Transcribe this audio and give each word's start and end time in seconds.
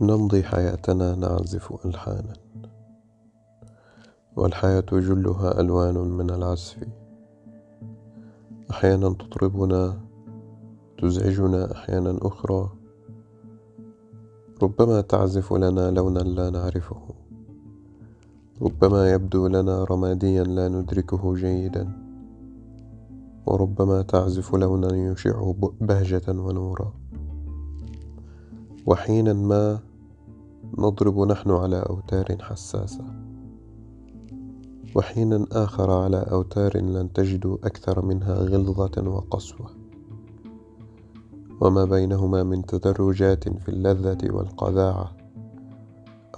نمضي 0.00 0.42
حياتنا 0.42 1.14
نعزف 1.14 1.86
ألحانا. 1.86 2.32
والحياة 4.36 4.86
جلها 4.92 5.60
ألوان 5.60 5.94
من 5.94 6.30
العزف. 6.30 6.76
أحيانا 8.70 9.08
تطربنا 9.08 10.00
تزعجنا 10.98 11.72
أحيانا 11.72 12.18
أخرى. 12.22 12.68
ربما 14.62 15.00
تعزف 15.00 15.52
لنا 15.52 15.90
لونا 15.90 16.18
لا 16.18 16.50
نعرفه. 16.50 17.02
ربما 18.62 19.12
يبدو 19.12 19.46
لنا 19.46 19.84
رماديا 19.84 20.44
لا 20.44 20.68
ندركه 20.68 21.34
جيدا. 21.34 21.92
وربما 23.46 24.02
تعزف 24.02 24.54
لونا 24.54 24.96
يشع 24.96 25.52
بهجة 25.80 26.22
ونورا. 26.28 26.92
وحينا 28.86 29.32
ما 29.32 29.78
نضرب 30.78 31.18
نحن 31.20 31.50
على 31.50 31.76
أوتار 31.76 32.36
حساسة. 32.40 33.04
وحينا 34.96 35.46
آخر 35.52 35.90
على 35.90 36.16
أوتار 36.16 36.76
لن 36.76 37.12
تجدوا 37.12 37.56
أكثر 37.64 38.04
منها 38.04 38.34
غلظة 38.34 39.08
وقسوة. 39.08 39.70
وما 41.60 41.84
بينهما 41.84 42.42
من 42.42 42.66
تدرجات 42.66 43.48
في 43.48 43.68
اللذة 43.68 44.30
والقذاعة 44.30 45.16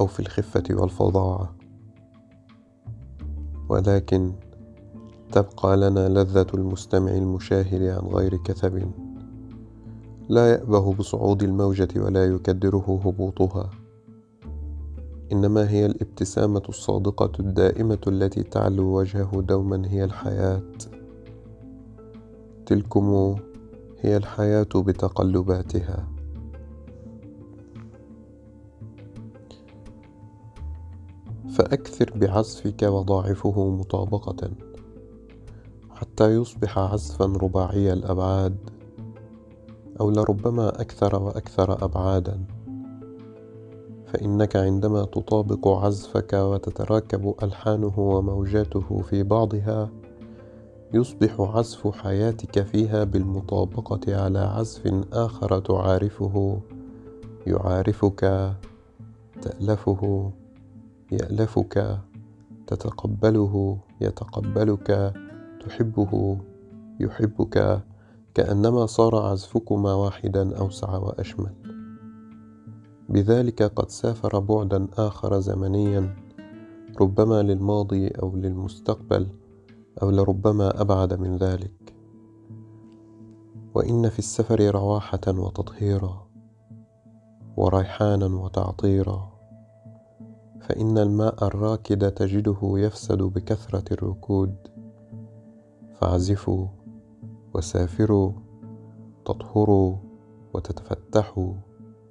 أو 0.00 0.06
في 0.06 0.20
الخفة 0.20 0.64
والفظاعة. 0.70 1.56
ولكن 3.68 4.32
تبقى 5.32 5.76
لنا 5.76 6.08
لذة 6.08 6.46
المستمع 6.54 7.10
المشاهد 7.10 7.82
عن 7.82 8.06
غير 8.06 8.36
كثب. 8.36 8.90
لا 10.28 10.50
يأبه 10.50 10.94
بصعود 10.94 11.42
الموجة 11.42 11.88
ولا 11.96 12.24
يكدره 12.24 13.00
هبوطها. 13.04 13.70
إنما 15.32 15.70
هي 15.70 15.86
الابتسامة 15.86 16.62
الصادقة 16.68 17.32
الدائمة 17.40 17.98
التي 18.06 18.42
تعلو 18.42 18.98
وجهه 18.98 19.42
دوما 19.42 19.82
هي 19.88 20.04
الحياة. 20.04 20.62
تلكم 22.66 23.36
هي 24.00 24.16
الحياة 24.16 24.68
بتقلباتها. 24.76 26.08
فأكثر 31.50 32.12
بعزفك 32.16 32.82
وضاعفه 32.82 33.70
مطابقة. 33.70 34.50
حتى 35.90 36.34
يصبح 36.34 36.78
عزفا 36.78 37.24
رباعي 37.24 37.92
الأبعاد. 37.92 38.75
أو 40.00 40.10
لربما 40.10 40.80
أكثر 40.80 41.22
وأكثر 41.22 41.84
أبعادا. 41.84 42.40
فإنك 44.06 44.56
عندما 44.56 45.04
تطابق 45.04 45.68
عزفك 45.68 46.32
وتتراكب 46.32 47.34
ألحانه 47.42 47.98
وموجاته 47.98 49.02
في 49.10 49.22
بعضها 49.22 49.90
يصبح 50.94 51.40
عزف 51.40 51.88
حياتك 51.88 52.62
فيها 52.62 53.04
بالمطابقة 53.04 54.22
على 54.22 54.38
عزف 54.38 55.04
آخر 55.12 55.58
تعارفه 55.58 56.60
يعارفك 57.46 58.52
تألفه 59.42 60.30
يألفك 61.12 61.98
تتقبله 62.66 63.78
يتقبلك 64.00 65.14
تحبه 65.60 66.38
يحبك. 67.00 67.82
كأنما 68.36 68.86
صار 68.86 69.16
عزفكما 69.16 69.94
واحدا 69.94 70.58
أوسع 70.58 70.96
وأشمل 70.96 71.54
بذلك 73.08 73.62
قد 73.62 73.90
سافر 73.90 74.38
بعدا 74.38 74.88
آخر 74.98 75.40
زمنيا 75.40 76.16
ربما 77.00 77.42
للماضي 77.42 78.08
أو 78.08 78.36
للمستقبل 78.36 79.28
أو 80.02 80.10
لربما 80.10 80.80
أبعد 80.80 81.14
من 81.14 81.36
ذلك. 81.36 81.94
وإن 83.74 84.08
في 84.08 84.18
السفر 84.18 84.74
رواحة 84.74 85.20
وتطهيرا 85.28 86.26
وريحانا 87.56 88.26
وتعطيرا 88.26 89.32
فإن 90.60 90.98
الماء 90.98 91.46
الراكد 91.46 92.10
تجده 92.12 92.58
يفسد 92.62 93.22
بكثرة 93.22 93.92
الركود. 93.92 94.56
فاعزفوا 96.00 96.66
وسافروا 97.56 98.32
تطهروا 99.24 99.96
وتتفتحوا 100.54 101.52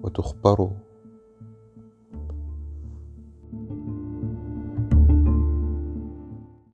وتخبروا. 0.00 0.70